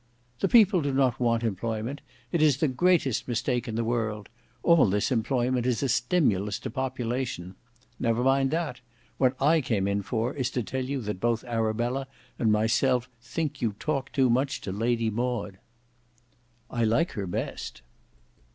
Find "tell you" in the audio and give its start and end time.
10.63-11.01